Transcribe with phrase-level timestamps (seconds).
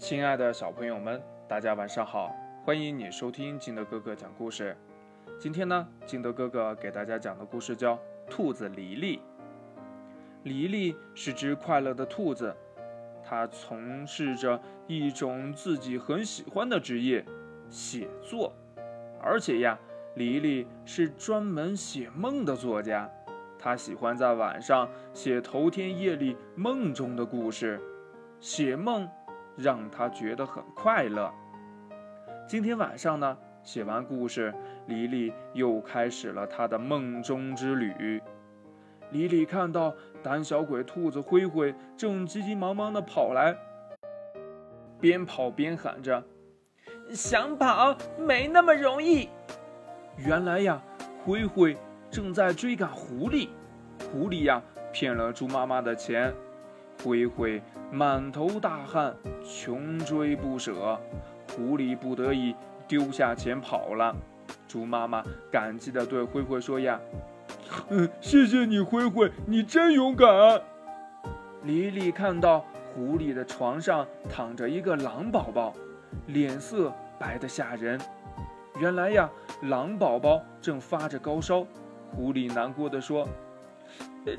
[0.00, 2.34] 亲爱的小朋友们，大家晚上好！
[2.64, 4.74] 欢迎你收听金德哥哥讲故事。
[5.38, 7.94] 今天呢，金德哥哥给大家讲的故事叫
[8.30, 9.18] 《兔子黎黎》。
[10.44, 12.56] 黎黎是只快乐的兔子，
[13.22, 17.22] 它从事着一种自己很喜欢的职业——
[17.68, 18.54] 写作。
[19.20, 19.78] 而且呀，
[20.14, 23.08] 黎黎是专门写梦的作家，
[23.58, 27.78] 他喜欢在晚上写头天夜里梦中的故事，
[28.40, 29.06] 写梦。
[29.62, 31.32] 让他觉得很快乐。
[32.46, 34.52] 今天晚上呢，写完故事，
[34.86, 38.20] 黎黎又开始了他的梦中之旅。
[39.10, 43.56] 黎黎看到胆小鬼兔子灰灰正急急忙忙地跑来，
[45.00, 46.22] 边跑边喊着
[47.10, 49.28] ：“想跑没那么容易。”
[50.16, 50.80] 原来呀，
[51.24, 51.76] 灰灰
[52.10, 53.48] 正在追赶狐狸，
[54.12, 56.32] 狐狸呀骗了猪妈妈的钱。
[57.02, 60.98] 灰灰满头大汗，穷追不舍，
[61.54, 62.54] 狐狸不得已
[62.86, 64.14] 丢下钱跑了。
[64.68, 67.00] 猪妈妈感激地对灰灰说：“呀，
[67.88, 70.28] 嗯，谢谢你，灰灰，你真勇敢。”
[71.64, 75.74] 李李看到狐狸的床上躺着一个狼宝宝，
[76.26, 78.00] 脸色白得吓人。
[78.78, 79.28] 原来呀，
[79.62, 81.66] 狼宝宝正发着高烧。
[82.12, 83.28] 狐狸难过的说：“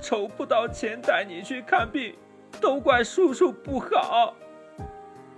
[0.00, 2.14] 筹不到钱带你去看病。”
[2.60, 4.34] 都怪叔叔不好。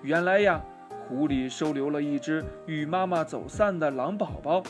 [0.02, 0.60] 原来呀，
[1.08, 4.62] 狐狸收留了一只与妈妈走散的狼宝宝，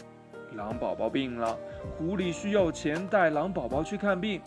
[0.55, 1.57] 狼宝宝病了，
[1.99, 4.41] 狐狸需要钱带狼宝宝去看病。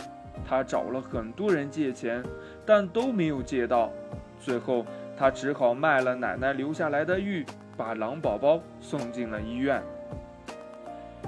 [0.47, 2.23] 他找了很多人借钱，
[2.65, 3.91] 但都没有借到。
[4.39, 4.85] 最后，
[5.17, 9.83] 他只好卖了奶奶留下来的玉，把狼宝宝送进了医院。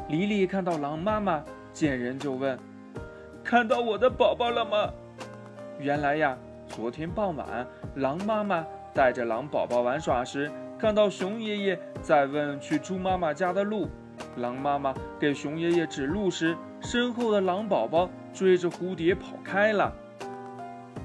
[0.07, 2.57] 黎黎看到狼妈妈，见人就问
[3.43, 4.89] ：“看到我的宝宝了吗？”
[5.77, 6.37] 原来呀。
[6.71, 13.89] 昨天傍晚，狼妈妈带着狼宝宝玩耍时，看到熊爷爷在问去猪妈妈家的路。
[14.37, 19.93] 狼妈妈给熊爷爷指路时，身后的狼宝宝追着蝴蝶跑开了。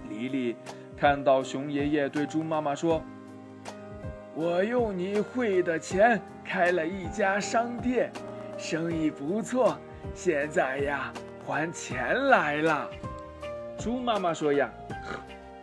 [0.08, 0.56] 黎黎
[0.96, 3.02] 看到熊爷爷对猪妈妈说
[4.34, 8.12] ：“我用你汇的钱开了一家商店，
[8.56, 9.76] 生意不错，
[10.14, 11.12] 现在呀
[11.44, 12.88] 还钱来了。”
[13.76, 14.70] 猪妈妈说：“呀。”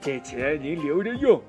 [0.03, 1.41] 这钱您留着用。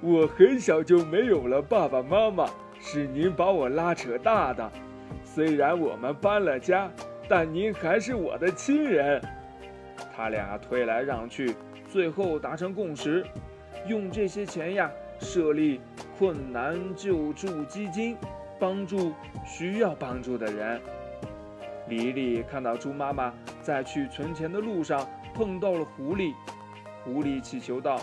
[0.00, 2.48] 我很小就没有了爸爸妈妈，
[2.78, 4.70] 是您把我拉扯大的。
[5.24, 6.88] 虽然我们搬了家，
[7.28, 9.20] 但您还是我的亲人。
[10.14, 11.56] 他俩推来让去，
[11.90, 13.26] 最后达成共识，
[13.88, 14.88] 用这些钱呀，
[15.18, 15.80] 设立
[16.16, 18.16] 困难救助基金，
[18.60, 19.12] 帮助
[19.44, 20.80] 需要帮助的人。
[21.88, 25.04] 黎黎看到猪妈妈在去存钱的路上
[25.34, 26.32] 碰到了狐狸。
[27.08, 27.98] 狐狸祈求道：“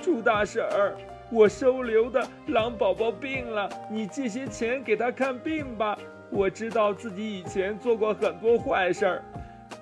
[0.00, 0.96] 猪大婶儿，
[1.30, 5.98] 我收留的狼宝宝病了，你借些钱给他看病吧。
[6.30, 9.22] 我知道自己以前做过很多坏事儿，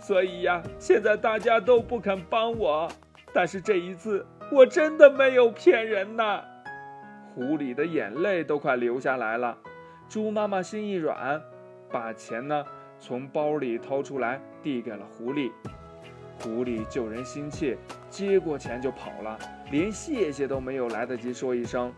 [0.01, 2.91] 所以呀，现在大家都不肯帮我。
[3.33, 6.43] 但是这一次，我真的没有骗人呐。”
[7.37, 9.57] 狐狸的眼泪都快流下来了。
[10.09, 11.41] 猪妈妈心一软，
[11.89, 12.65] 把钱呢
[12.99, 15.53] 从包里掏出来，递给了狐狸。
[16.43, 17.77] 狐狸救人心切，
[18.11, 19.39] 接过钱就跑了，
[19.71, 21.93] 连谢谢都没有来得及说一声。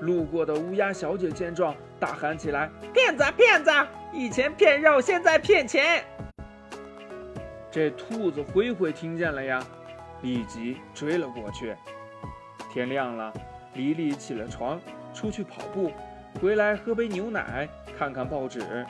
[0.00, 3.70] 路过的乌鸦小姐见状，大喊起来：“骗子，骗子！
[4.12, 6.04] 以前骗肉，现在骗钱！”
[7.70, 9.64] 这兔子灰灰听见了呀，
[10.22, 11.74] 立即追了过去。
[12.70, 13.32] 天亮了，
[13.74, 14.80] 黎黎起了床，
[15.14, 15.92] 出去跑步，
[16.40, 18.84] 回来喝杯牛奶，看看报纸。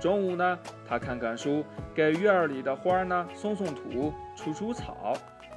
[0.00, 5.14] 中午呢，他看看书，给院儿里的花呢松松土、除除草。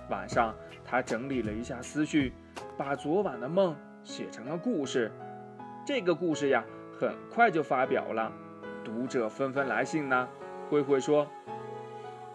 [0.10, 0.54] 晚上，
[0.84, 2.34] 他整理了一下思绪，
[2.78, 5.12] 把昨晚的梦写成了故事。
[5.86, 6.66] 这个故事呀，
[6.98, 8.32] 很快就发表了，
[8.84, 10.28] 读者纷纷来信呢。
[10.70, 11.28] 灰灰说：“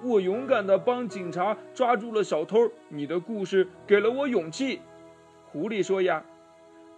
[0.02, 4.80] 我勇敢地帮警察抓住了小偷，你的故事给了我勇气。”
[5.50, 6.22] 狐狸说：“呀，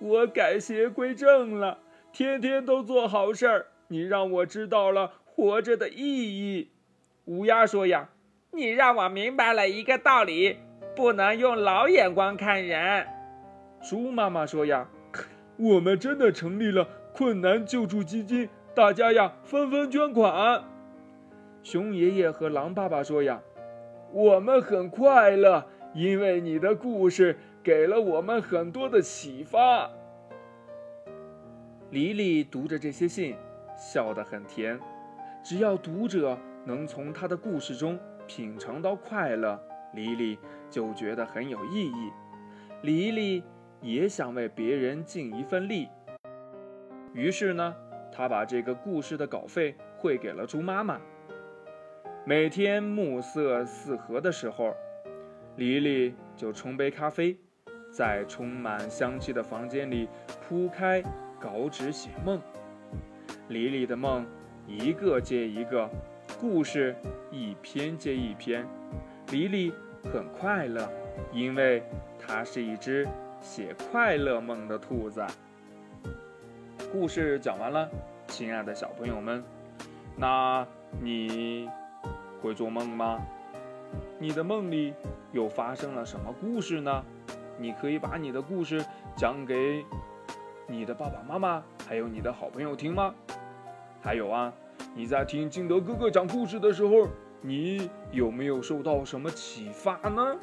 [0.01, 1.79] 我改邪归正了，
[2.13, 5.97] 天天都做好事儿。”你让我知道了活着的意
[6.57, 6.71] 义，
[7.25, 8.11] 乌鸦说呀，
[8.53, 10.59] 你让我明白了一个道理，
[10.95, 13.07] 不能用老眼光看人。
[13.89, 14.91] 猪妈妈说呀，
[15.57, 20.63] 我们真的成立了困难救助基金，大家呀纷纷捐款。
[21.63, 23.41] 熊爷爷和狼爸爸说呀，
[24.13, 25.65] 我们很快乐，
[25.95, 29.91] 因为你的故事给了我们很多的启发。
[31.91, 33.35] 黎黎读着这些信。
[33.79, 34.79] 笑得很甜，
[35.43, 39.59] 只要读者能从他的故事中品尝到快乐，
[39.95, 40.37] 黎黎
[40.69, 42.11] 就觉得很有意义。
[42.83, 43.45] 黎黎
[43.81, 45.89] 也想为别人尽一份力。
[47.15, 47.75] 于是呢，
[48.13, 51.01] 他把这个故事的稿费汇给了猪妈妈。
[52.25, 54.75] 每天暮色四合的时候，
[55.57, 57.39] 黎黎就冲杯咖啡，
[57.91, 60.09] 在充满香气的房间里
[60.47, 61.03] 铺开
[61.41, 62.41] 稿纸写梦。
[63.49, 64.27] 黎黎的梦
[64.67, 65.89] 一个接一个，
[66.39, 66.95] 故事
[67.31, 68.67] 一篇接一篇，
[69.33, 69.73] 黎黎
[70.13, 70.87] 很快乐，
[71.33, 71.83] 因为
[72.19, 73.09] 它是一只
[73.41, 75.25] 写快乐梦的兔子。
[76.93, 77.89] 故事讲完了，
[78.27, 79.43] 亲爱的小朋友们，
[80.15, 80.67] 那
[81.01, 81.71] 你
[82.43, 83.19] 会做梦吗？
[84.19, 84.93] 你的梦里
[85.33, 87.03] 又发生了什么故事呢？
[87.59, 88.85] 你可以把你的故事
[89.17, 89.83] 讲给
[90.71, 93.15] 你的爸爸妈妈，还有你的好朋友听吗？
[94.03, 94.53] 还有啊，
[94.95, 97.09] 你在听金德哥哥讲故事的时候，
[97.41, 100.37] 你有没有受到什么启发呢？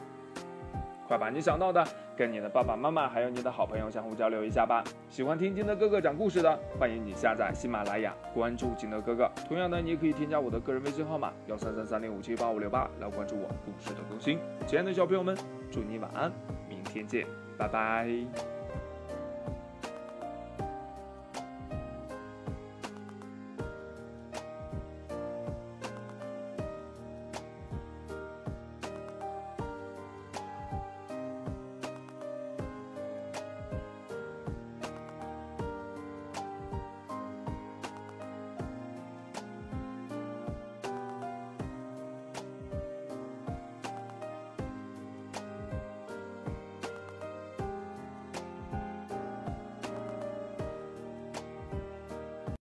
[1.07, 1.85] 快把你想到的
[2.17, 4.83] 跟你的爸爸妈妈还有你的好朋友相互交流一下吧。
[5.07, 9.29] 喜欢听金德哥哥讲故事的，欢迎你下载喜马拉雅，关注金德哥哥。
[9.47, 14.39] 同样的，你也可以添加我的个人微信号码幺三三三零五七八五六八来关注我故事的更新。
[14.65, 15.37] 亲爱的小朋友们，
[15.69, 16.31] 祝你晚安，
[16.67, 18.64] 明天见，拜拜。